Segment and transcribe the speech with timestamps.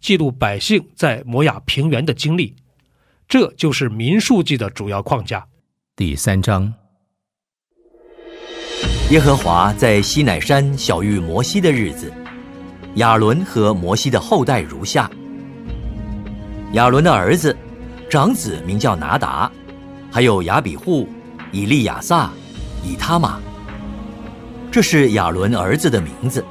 [0.00, 2.54] 记录百姓在摩亚平原的经历。
[3.28, 5.46] 这就是民数记的主要框架。
[5.94, 6.72] 第三章。
[9.10, 12.12] 耶和华在西乃山小遇摩西的日子，
[12.96, 15.10] 亚伦和摩西的后代如下：
[16.72, 17.56] 亚伦的儿子，
[18.08, 19.50] 长子名叫拿达，
[20.10, 21.08] 还有亚比户、
[21.52, 22.30] 以利亚撒、
[22.84, 23.40] 以他玛。
[24.70, 26.44] 这是亚伦儿子的名字，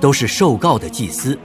[0.00, 1.38] 都是受告的祭司，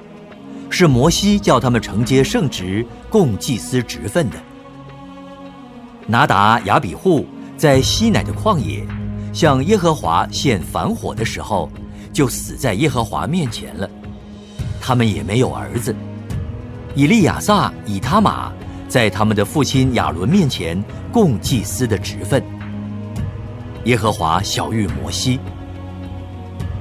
[0.69, 4.37] 是摩西叫他们承接圣职，供祭司职分的。
[6.05, 7.25] 拿达、亚比户
[7.57, 8.85] 在西乃的旷野。
[9.33, 11.69] 向耶和华献反火的时候，
[12.11, 13.87] 就死在耶和华面前了。
[14.81, 15.95] 他们也没有儿子。
[16.95, 18.51] 以利亚撒、以他玛
[18.87, 22.41] 在他们的父亲亚伦面前供祭司的职分。
[23.83, 25.39] 耶和华小谕摩西：“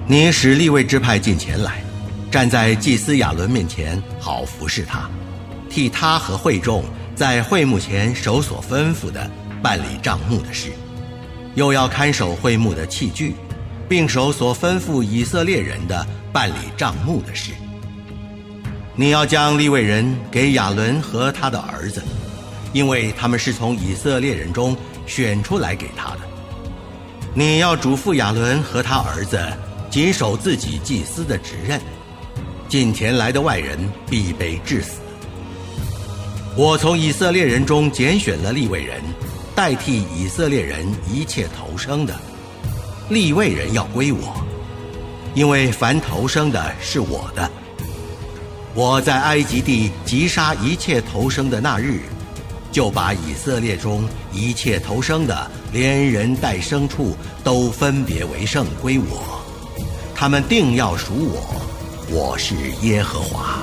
[0.08, 1.82] 你使立位支派进前来，
[2.36, 5.08] 站在祭司亚伦面前，好服侍他，
[5.70, 9.30] 替他和会众在会幕前守所吩咐的
[9.62, 10.70] 办理账目的事。”
[11.56, 13.34] 又要看守会幕的器具，
[13.88, 17.52] 并守所吩咐以色列人的办理账目的事。
[18.94, 22.02] 你要将立位人给亚伦和他的儿子，
[22.74, 24.76] 因为他们是从以色列人中
[25.06, 26.18] 选出来给他的。
[27.32, 29.40] 你要嘱咐亚伦和他儿子
[29.88, 31.80] 谨守自己祭司的职任，
[32.68, 33.78] 近前来的外人
[34.08, 35.00] 必被致死。
[36.56, 39.00] 我从以色列人中拣选了立位人。
[39.54, 42.14] 代替以色列人一切投生的
[43.08, 44.36] 立位人要归我，
[45.34, 47.50] 因为凡投生的是我的。
[48.74, 52.00] 我在埃及地击杀一切投生的那日，
[52.70, 59.42] 就把以色列中一切投生的，连人带牲畜，都分别为圣归我。
[60.14, 61.65] 他们定要属我，
[62.08, 62.54] 我是
[62.86, 63.58] 耶和华。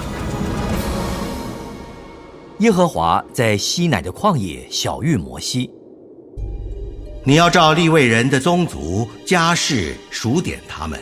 [2.60, 5.70] 耶和华在西乃的旷野小遇摩西。
[7.24, 11.00] 你要照立位人的宗族家世数点他们，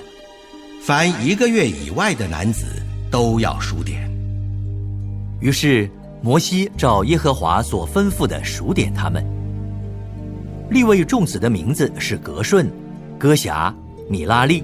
[0.84, 2.68] 凡一个月以外的男子
[3.10, 4.08] 都要数点。
[5.40, 5.90] 于是
[6.22, 9.26] 摩西照耶和华所吩咐的数点他们。
[10.70, 12.72] 立位众子的名字是格顺、
[13.18, 13.76] 哥辖、
[14.08, 14.64] 米拉利。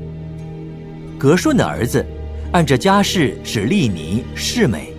[1.17, 2.05] 格顺的儿子
[2.53, 4.93] 按着家世是利尼、世美。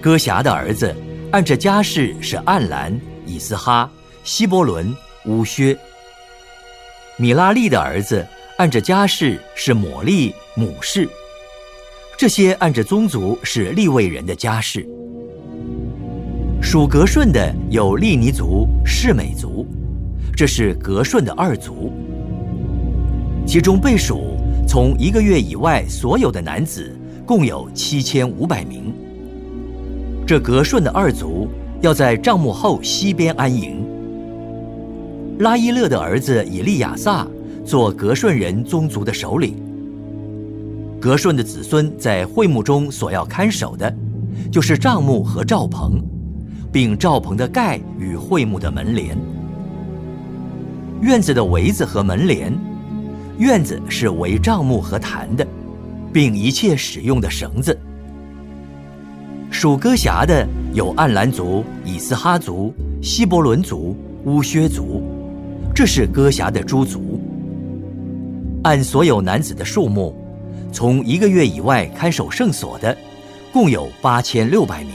[0.00, 0.94] 哥辖的儿子
[1.32, 3.90] 按着家世是暗兰、以斯哈、
[4.22, 4.94] 希伯伦。
[5.26, 5.74] 乌薛，
[7.16, 8.26] 米拉利的儿子
[8.58, 11.08] 按着家世是抹利母氏，
[12.18, 14.86] 这些按着宗族是利未人的家世。
[16.60, 19.66] 属格顺的有利尼族、士美族，
[20.36, 21.90] 这是格顺的二族。
[23.46, 24.33] 其中被属
[24.66, 26.96] 从一个月以外所有的男子
[27.26, 28.92] 共有七千五百名。
[30.26, 31.48] 这格顺的二族
[31.80, 33.84] 要在帐幕后西边安营。
[35.38, 37.26] 拉伊勒的儿子以利亚撒
[37.64, 39.54] 做格顺人宗族的首领。
[41.00, 43.94] 格顺的子孙在会幕中所要看守的，
[44.50, 46.00] 就是帐幕和罩棚，
[46.72, 49.16] 并罩棚的盖与会幕的门帘。
[51.02, 52.50] 院子的围子和门帘，
[53.38, 55.46] 院子是围帐幕和坛的，
[56.12, 57.76] 并一切使用的绳子。
[59.50, 62.72] 属歌辖的有暗兰族、以斯哈族、
[63.02, 65.02] 希伯伦族、乌薛族。
[65.74, 67.20] 这是歌辖的诸族，
[68.62, 70.14] 按所有男子的数目，
[70.72, 72.96] 从一个月以外看守圣所的，
[73.52, 74.92] 共有八千六百名。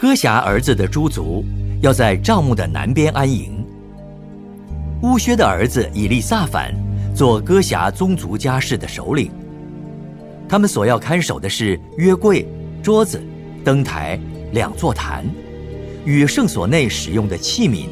[0.00, 1.44] 歌辖儿子的诸族
[1.80, 3.61] 要在帐幕的南边安营。
[5.02, 6.72] 乌薛的儿子以利撒反
[7.12, 9.32] 做歌辖宗族家室的首领。
[10.48, 12.46] 他们所要看守的是约柜、
[12.84, 13.20] 桌子、
[13.64, 14.18] 灯台、
[14.52, 15.24] 两座坛，
[16.04, 17.86] 与圣所内使用的器皿，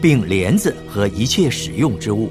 [0.00, 2.30] 并帘子和一切使用之物。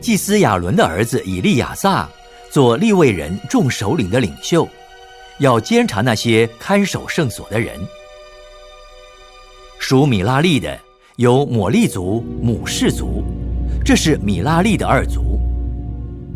[0.00, 2.08] 祭司亚伦的儿子以利亚撒
[2.50, 4.68] 做立位人众首领的领袖，
[5.40, 7.80] 要监察那些看守圣所的人。
[9.80, 10.78] 属米拉利的
[11.20, 13.22] 有抹利族、母氏族，
[13.84, 15.38] 这是米拉利的二族。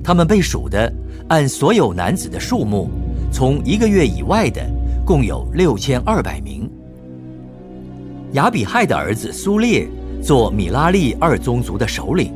[0.03, 0.93] 他们被数的
[1.27, 2.91] 按所有男子的数目，
[3.33, 4.63] 从一个月以外的
[5.03, 6.69] 共有六千二百名。
[8.33, 9.89] 亚比亥的儿子苏列
[10.23, 12.31] 做米拉利二宗族的首领。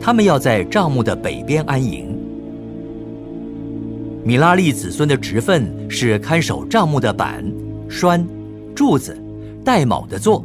[0.00, 2.16] 他们要在帐幕的北边安营。
[4.22, 7.44] 米拉利子孙的职分是看守帐幕的板、
[7.88, 8.24] 栓、
[8.72, 9.20] 柱子、
[9.64, 10.44] 带卯的座，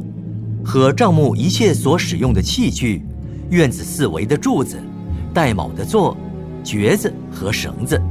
[0.66, 3.00] 和帐幕一切所使用的器具、
[3.50, 4.76] 院子四围的柱子、
[5.32, 6.16] 带卯的座、
[6.64, 8.02] 橛子和绳子。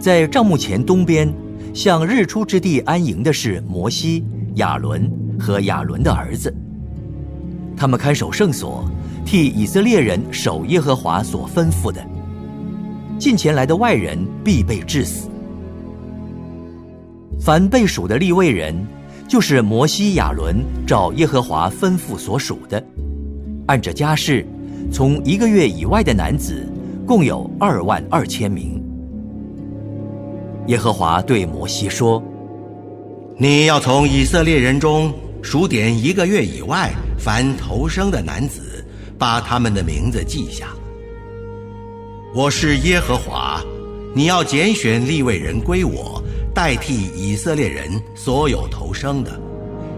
[0.00, 1.32] 在帐幕前东边，
[1.72, 4.24] 向日出之地安营的是摩西、
[4.56, 5.08] 亚伦
[5.38, 6.52] 和亚伦的儿子。
[7.76, 8.84] 他们看守圣所。
[9.24, 12.00] 替以色列人守耶和华所吩咐的，
[13.18, 15.28] 近前来的外人必被致死。
[17.40, 18.72] 凡被数的立位人，
[19.28, 20.56] 就是摩西、亚伦
[20.86, 22.82] 照耶和华吩咐所属的，
[23.66, 24.46] 按着家世，
[24.92, 26.66] 从一个月以外的男子，
[27.06, 28.82] 共有二万二千名。
[30.68, 32.22] 耶和华对摩西说
[33.38, 35.12] ：“你要从以色列人中
[35.42, 38.62] 数点一个月以外凡头生的男子。”
[39.18, 40.68] 把他们的名字记下。
[42.34, 43.64] 我是耶和华，
[44.14, 46.22] 你要拣选立位人归我，
[46.56, 49.38] 代替以色列人所有投生的，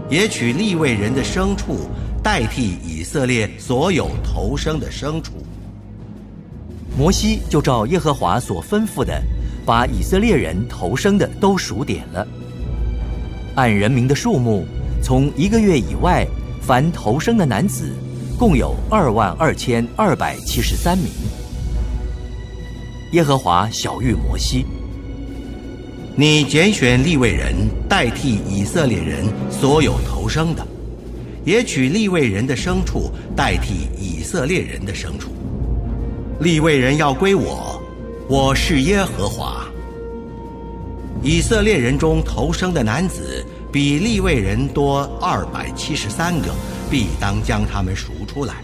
[0.09, 1.87] 也取立位人的牲畜
[2.21, 5.31] 代替以色列所有投生的牲畜。
[6.97, 9.23] 摩西就照耶和华所吩咐的，
[9.65, 12.27] 把以色列人投生的都数点了，
[13.55, 14.65] 按人民的数目，
[15.01, 16.27] 从一个月以外
[16.61, 17.95] 凡投生的男子。
[18.37, 21.11] 共有二万二千二百七十三名。
[23.11, 24.65] 耶和华小谕摩西
[26.19, 27.55] ：“你拣选立位人
[27.87, 30.67] 代替以色列人所有投生的，
[31.45, 35.31] 也取立位人的牲畜代替以色列人的牲畜。
[36.41, 37.81] 立位人要归我，
[38.27, 39.65] 我是耶和华。
[41.23, 46.53] 以色列人中投生的男子比立位人多二百七十三个。”
[46.91, 48.55] 必当将他们赎出来。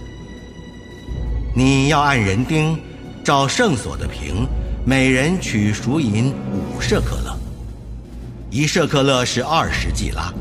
[1.56, 2.78] 你要按人丁，
[3.24, 4.46] 照圣所的平，
[4.86, 7.38] 每人取赎银五舍克勒，
[8.50, 10.34] 一舍克勒是二十季拉。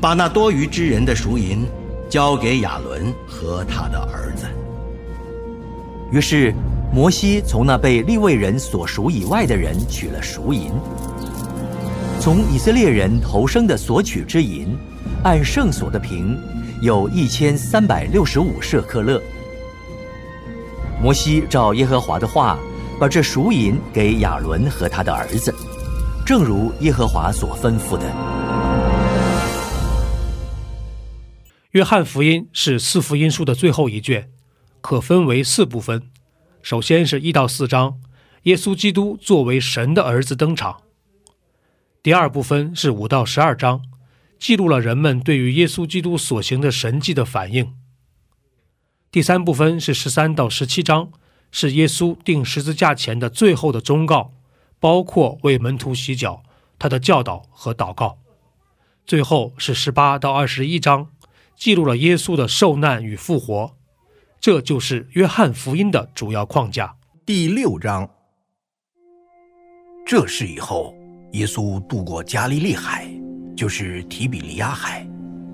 [0.00, 1.64] 把那多余之人的赎银
[2.10, 4.46] 交给亚伦和他的儿子。
[6.10, 6.52] 于是
[6.92, 10.72] 摩西从那被立位人所赎以外的人取了赎银，
[12.20, 14.76] 从以色列人头生的所取之银。
[15.24, 16.36] 按圣所的平，
[16.80, 19.22] 有一千三百六十五舍克勒。
[21.00, 22.58] 摩西照耶和华的话，
[22.98, 25.54] 把这赎银给亚伦和他的儿子，
[26.32, 28.10] 正如耶和华所吩咐的。
[31.72, 34.30] 约翰福音是四福音书的最后一卷，
[34.80, 36.04] 可分为四部分。
[36.62, 38.00] 首先是一到四章，
[38.44, 40.80] 耶稣基督作为神的儿子登场。
[42.02, 43.82] 第二部分是五到十二章。
[44.38, 47.74] 记录了人们对于耶稣基督所行的神迹的反应。
[49.10, 51.12] 第三部分是十三到十七章，
[51.50, 54.32] 是耶稣定十字架前的最后的忠告，
[54.82, 56.42] 包括为门徒洗脚、
[56.76, 58.18] 他的教导和祷告。
[59.06, 61.06] 最后是十八到二十一章，
[61.54, 63.76] 记录了耶稣的受难与复活。
[64.40, 66.96] 这就是约翰福音的主要框架。
[67.24, 68.10] 第六章，
[70.04, 70.92] 这事以后，
[71.34, 73.08] 耶稣渡过加利利海。
[73.54, 75.06] 就是提比利亚海，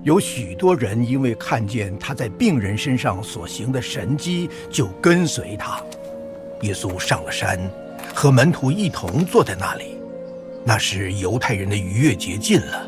[0.04, 5.82] 有许多人因为看见他在病人身上所行的神迹，就跟随他。
[6.62, 7.58] 耶稣上了山，
[8.18, 9.96] 和门徒一同坐在那里。
[10.64, 12.84] 那时犹太人的逾越节近了，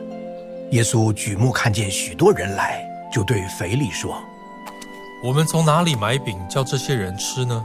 [0.73, 2.85] 耶稣举目看见许多人来，
[3.15, 4.21] 就对腓力说
[5.23, 7.65] ：“我们从哪里买饼叫这些人吃呢？”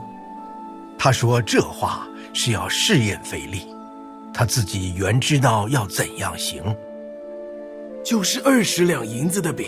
[0.96, 3.66] 他说这话是要试验腓力，
[4.32, 6.62] 他自己原知道要怎样行。
[8.04, 9.66] 就是二十两银子的饼，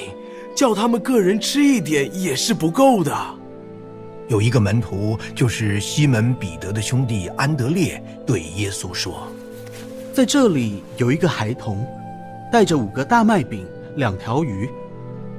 [0.55, 3.11] 叫他们个人吃一点也是不够的。
[4.27, 9.27] 有一个门徒，就是西门彼得的兄弟安德烈，对耶稣说
[10.13, 11.87] ：“在这里有一个孩童，
[12.51, 13.65] 带着五个大麦饼、
[13.95, 14.69] 两条鱼，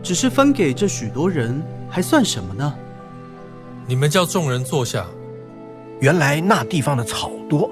[0.02, 2.74] 只是分给这许多人，还算什么呢？”
[3.86, 5.06] 你们叫众人坐下。
[6.00, 7.68] 原来那地方的草多，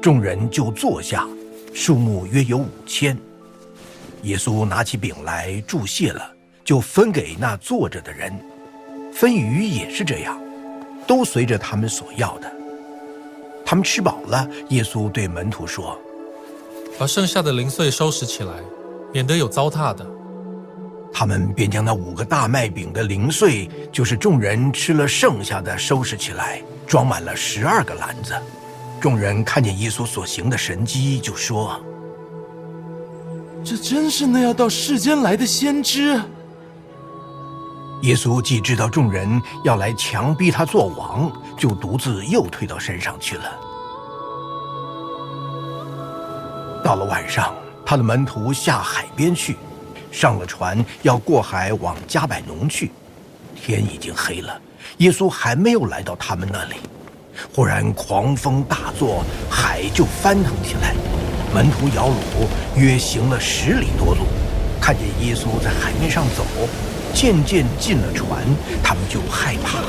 [0.00, 1.26] 众人就坐下，
[1.72, 3.16] 数目约有五千。
[4.22, 6.22] 耶稣拿起饼来注谢了，
[6.64, 8.32] 就分给那坐着的人。
[9.12, 10.38] 分鱼也是这样，
[11.06, 12.52] 都随着他们所要的。
[13.64, 15.98] 他们吃饱了，耶稣对门徒说
[16.98, 18.52] ：“把剩下的零碎收拾起来，
[19.12, 20.06] 免得有糟蹋的。”
[21.14, 28.34] 他们便将那五个大麦饼的零碎，就是众人吃了剩下的，收拾起来，装满了十二个篮子。
[29.00, 31.80] 众人看见耶稣所行的神迹，就说
[33.64, 36.20] ：“这真是那要到世间来的先知。”
[38.02, 43.44] 耶稣既知道众人要来强逼他做王，就独自又退到山上去了。
[46.82, 47.54] 到了晚上，
[47.86, 49.56] 他的门徒下海边去。
[50.10, 52.90] 上了船，要过海往加百农去。
[53.54, 54.60] 天已经黑了，
[54.98, 56.74] 耶稣还没有来到他们那里。
[57.54, 60.92] 忽然狂风大作，海就翻腾起来。
[61.54, 64.26] 门徒摇橹，约行了十里多路，
[64.80, 66.44] 看见耶稣在海面上走，
[67.14, 68.42] 渐渐进了船，
[68.82, 69.80] 他们就害怕。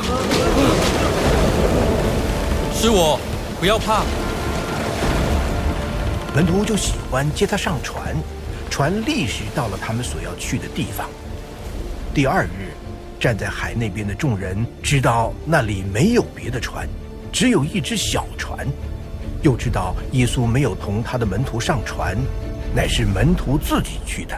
[2.74, 3.20] 是我，
[3.60, 4.04] 不要怕。
[6.36, 8.16] 门徒就喜欢接他上船。
[8.70, 11.08] 船立时到了他们所要去的地方。
[12.12, 12.74] 第二日，
[13.20, 16.90] 站在海那边的众人知道那里没有别的船，
[17.32, 18.68] 只有一只小船，
[19.44, 22.18] 又知道耶稣没有同他的门徒上船，
[22.76, 24.36] 乃是门徒自己去的。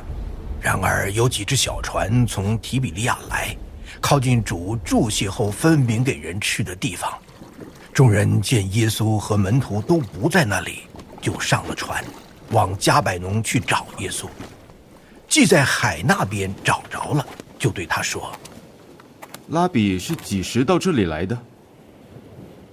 [0.65, 3.55] 然而有几只小船从提比利亚来，
[4.01, 7.13] 靠近主注谢后分明给人吃的地方。
[7.93, 10.79] 众人见耶稣和门徒都不在那里，
[11.22, 12.03] 就上了船。
[12.50, 14.25] 往加百农去找耶稣，
[15.27, 17.24] 既在海那边找着了，
[17.60, 18.31] 就对他说
[19.50, 21.38] ：“拉比是几时到这里来的？”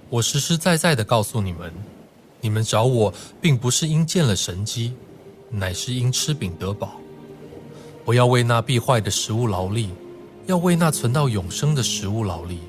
[0.09, 1.71] 我实实在在的告诉你们，
[2.41, 4.95] 你们找我，并不是因见了神机，
[5.51, 6.99] 乃是因吃饼得饱。
[8.05, 9.89] 我要为那必坏的食物劳力，
[10.45, 12.59] 要为那存到永生的食物劳力，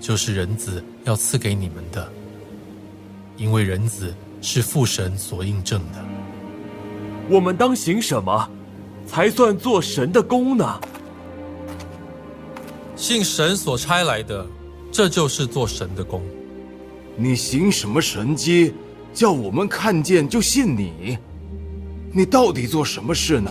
[0.00, 2.08] 就是人子要赐给你们的，
[3.36, 6.04] 因为人子是父神所印证的。
[7.28, 8.48] 我们当行什么，
[9.06, 10.80] 才算做神的功呢？
[12.94, 14.46] 信神所差来的，
[14.92, 16.22] 这就是做神的功。
[17.16, 18.72] 你行什么神迹，
[19.12, 21.18] 叫我们看见就信你？
[22.12, 23.50] 你到底做什么事呢？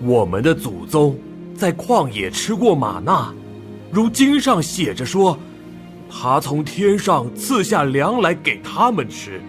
[0.00, 1.18] 我们的祖宗
[1.56, 3.34] 在旷野吃过玛纳，
[3.90, 5.38] 如经上写着说，
[6.08, 9.42] 他从天上赐下粮来给他们吃。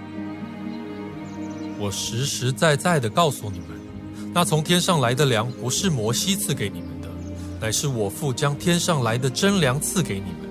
[1.80, 3.68] 我实实在在的告诉你们，
[4.34, 7.08] 那从天上来的粮不是摩西赐给你们的，
[7.62, 10.50] 乃是我父将天上来的真粮赐给你们。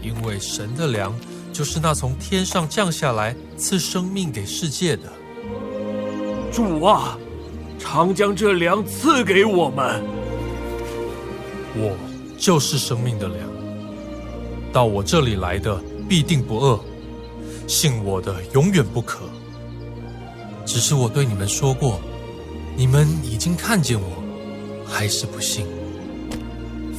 [0.00, 1.14] 因为神的粮
[1.52, 5.02] 就是那从天上降下来赐生命给世界的。
[6.50, 7.18] 主啊，
[7.78, 10.02] 常将这粮赐给我们。
[11.74, 11.96] 我
[12.36, 13.38] 就是生命的粮，
[14.72, 16.78] 到我这里来的必定不饿，
[17.66, 19.20] 信我的永远不渴。
[20.66, 22.00] 只是我对你们说过，
[22.76, 24.06] 你们已经看见我，
[24.86, 25.66] 还是不信。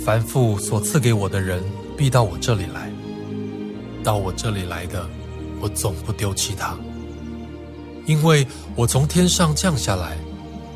[0.03, 1.63] 凡父所赐给我的人，
[1.95, 2.91] 必到我这里来。
[4.03, 5.05] 到我这里来的，
[5.59, 6.75] 我总不丢弃他，
[8.05, 10.17] 因为我从天上降下来，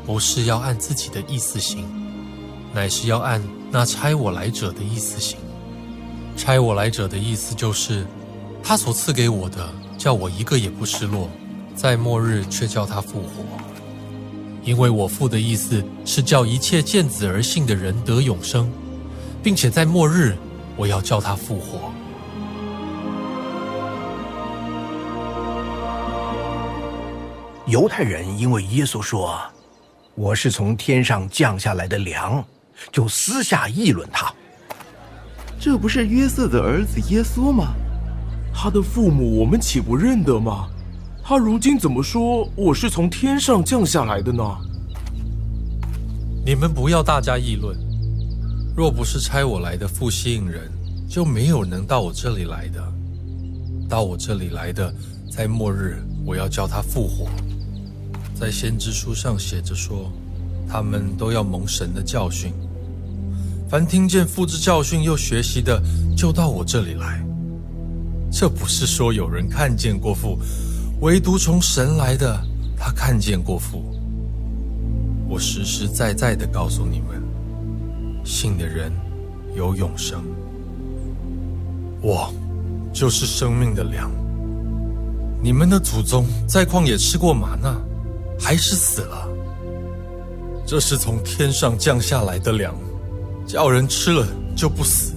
[0.06, 1.84] 不是要按自己的意思行，
[2.72, 5.38] 乃是要按那差我来者的意思行。
[6.36, 8.06] 差我来者的意思就是，
[8.62, 11.30] 他所赐给我的，叫我一个也不失落。
[11.74, 13.44] 在末日却叫他复活，
[14.62, 18.70] 因为我父的意思是叫一切见子而信的人得永生，
[19.42, 20.36] 并且在末日
[20.76, 21.90] 我要叫他复活。
[27.66, 29.26] 犹太人因为耶稣说
[30.16, 32.44] 我是从天上降下来的粮，
[32.92, 34.32] 就私下议论他。
[35.58, 37.74] 这不是约瑟的儿子耶稣吗？
[38.54, 40.68] 他的父母我们岂不认得吗？
[41.20, 44.44] 他如今怎么说我是从天上降下来的呢？
[46.46, 47.76] 你们不要大家议论。
[48.76, 50.70] 若不是差我来的父吸引人，
[51.08, 52.80] 就没有能到我这里来的。
[53.88, 54.94] 到我这里来的，
[55.28, 57.28] 在末日我要叫他复活。
[58.34, 60.10] 在先知书上写着说，
[60.68, 62.52] 他们都要蒙神的教训。
[63.68, 65.82] 凡听见父之教训又学习的，
[66.16, 67.24] 就到我这里来。
[68.30, 70.38] 这不是说有人看见过父。
[71.00, 72.40] 唯独从神来的，
[72.76, 73.84] 他看见过父。
[75.28, 77.22] 我实实在在的告诉你们，
[78.24, 78.92] 信的人
[79.56, 80.22] 有永生。
[82.00, 82.32] 我
[82.92, 84.10] 就是生命的粮。
[85.42, 87.76] 你们的祖宗在旷野吃过玛纳，
[88.44, 89.26] 还是死了。
[90.66, 92.74] 这是从天上降下来的粮，
[93.46, 95.14] 叫人吃了就不死。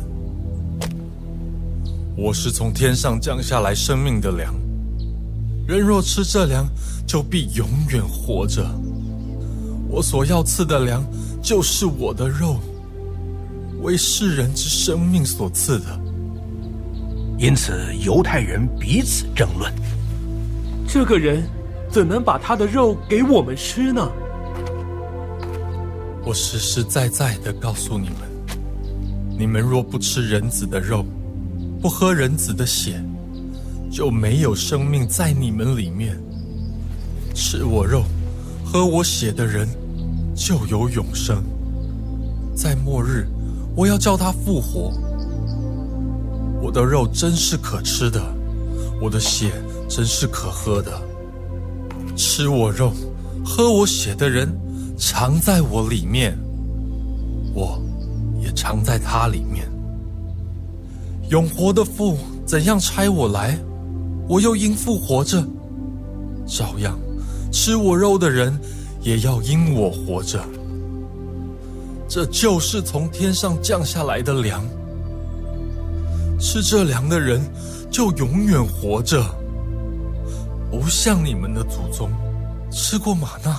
[2.16, 4.56] 我是从天上降下来生命的粮，
[5.68, 6.66] 人若吃这粮，
[7.06, 8.66] 就必永远活着。
[9.90, 11.06] 我所要赐的粮，
[11.44, 12.56] 就是我的肉，
[13.82, 16.00] 为世人之生命所赐的。
[17.38, 19.72] 因此，犹太人彼此争论：
[20.88, 21.48] 这个人
[21.90, 24.10] 怎能把他的肉给我们吃呢？
[26.26, 28.18] 我实实在在的告诉你们：
[29.38, 31.06] 你们若不吃人子的肉，
[31.82, 33.02] 不喝人子的血，
[33.90, 36.18] 就没有生命在你们里面。
[37.34, 38.04] 吃我肉。
[38.70, 39.66] 喝我血的人
[40.36, 41.42] 就有永生，
[42.54, 43.26] 在末日
[43.78, 44.92] 我要叫他复活。
[46.62, 48.22] 我的肉真是可吃的，
[49.02, 49.54] 我的血
[49.88, 51.02] 真是可喝的。
[52.18, 52.92] 吃我肉、
[53.46, 54.52] 喝我血的人
[54.98, 56.36] 藏在我里面，
[57.54, 57.80] 我
[58.42, 59.70] 也藏在他里面。
[61.30, 63.56] 永活的父怎样差我来，
[64.28, 65.48] 我又因复活着，
[66.48, 66.98] 照样。
[67.52, 68.60] 吃我肉的人，
[69.02, 70.44] 也要因我活着。
[72.10, 74.66] 这就是从天上降下来的粮。
[76.40, 77.42] 吃这粮的人，
[77.92, 79.24] 就永远活着，
[80.80, 82.12] 不像你们的祖宗，
[82.72, 83.52] 吃过玛纳，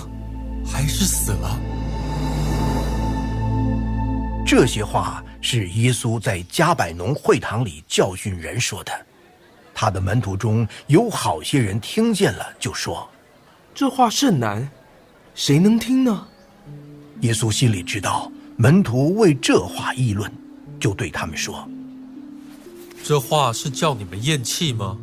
[0.64, 1.58] 还是死了。
[4.46, 8.92] 这些话是耶稣在加百农会堂里教训人说的。
[9.74, 13.08] 他的门徒中有好些人听见了，就说。
[13.74, 14.70] 这话甚难，
[15.34, 16.24] 谁能听呢？
[17.22, 20.32] 耶稣心里知道门徒为这话议论，
[20.78, 21.68] 就对他们说
[23.02, 24.96] ：“这话是叫你们咽气吗？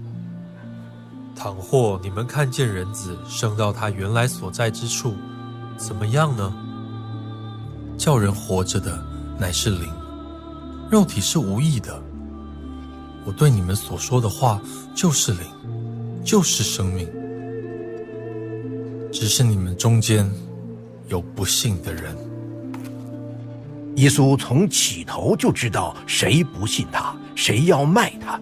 [1.35, 5.13] 倘或你们看见人子升到他原来所在之处，
[5.77, 6.53] 怎么样呢？
[7.97, 9.03] 叫人活着的
[9.37, 9.91] 乃是灵，
[10.89, 12.01] 肉体是无益的。
[13.25, 14.61] 我对你们所说的话
[14.93, 15.41] 就是灵，
[16.23, 17.07] 就是生命。”
[19.11, 20.29] 只是你们中间
[21.07, 22.15] 有不信的人。
[23.95, 28.37] 耶稣从起头就知道谁不信他，谁要卖他。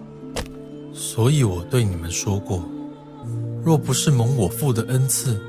[0.92, 2.68] 所以我对你们说过，
[3.64, 5.40] 若不是蒙我父的恩赐，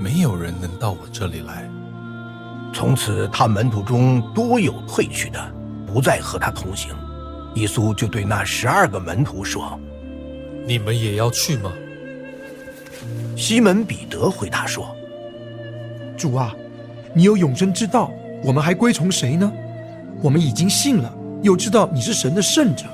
[0.00, 1.70] 没有人能到我这里来。
[2.72, 5.38] 从此，他门徒中多有退去的，
[5.86, 6.90] 不再和他同行。
[7.56, 9.78] 耶稣就对那十二个门徒说
[10.66, 11.70] ：“你们也要去吗？”
[13.36, 14.96] 西门彼得回答说
[16.16, 16.54] ：“主啊，
[17.12, 18.10] 你有永生之道，
[18.42, 19.52] 我们还归从谁呢？
[20.22, 22.86] 我们已经信了，又知道你是神的圣者。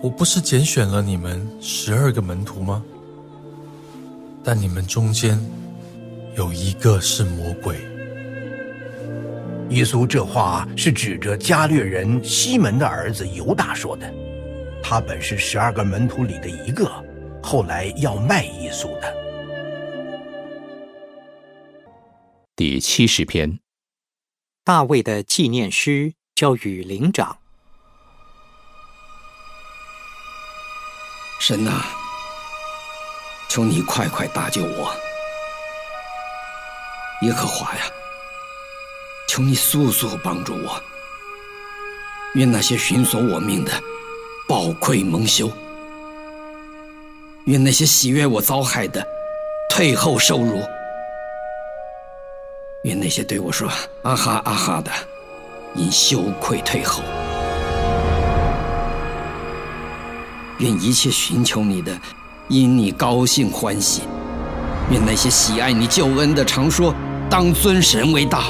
[0.00, 2.82] 我不是拣选了你们十二个门徒吗？
[4.46, 5.36] 但你们中间
[6.36, 7.76] 有一个是魔鬼。”
[9.70, 14.08] 耶稣这话是指着加略人西门的儿子犹大说的，
[14.80, 16.88] 他本是十二个门徒里的一个。
[17.42, 19.12] 后来要卖耶稣的。
[22.54, 23.58] 第七十篇，
[24.64, 27.38] 大卫的纪念诗，交与灵长。
[31.38, 31.84] 神呐，
[33.48, 34.94] 求你快快搭救我！
[37.22, 37.82] 耶和华呀，
[39.26, 40.80] 求你速速帮助我！
[42.34, 43.72] 愿那些寻索我命的，
[44.46, 45.50] 暴愧蒙羞。
[47.46, 49.06] 愿那些喜悦我遭害的，
[49.70, 50.60] 退后受辱；
[52.82, 53.68] 愿那些对我说
[54.02, 54.90] “啊哈啊哈”的，
[55.74, 57.00] 因羞愧退后；
[60.58, 61.98] 愿一切寻求你的，
[62.48, 64.02] 因你高兴欢喜；
[64.90, 66.94] 愿那些喜爱你救恩的，常说
[67.28, 68.44] “当尊神为大”。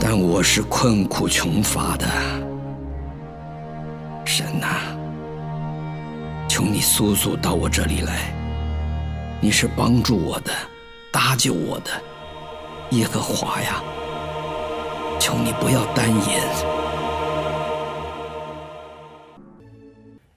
[0.00, 2.06] 但我是困苦穷乏的，
[4.24, 4.66] 神呐！
[6.48, 8.34] 求你速速到我这里来！
[9.40, 10.52] 你是帮助我的、
[11.12, 11.90] 搭救我的
[12.90, 13.82] 耶和华呀！
[15.20, 16.73] 求你不要单言。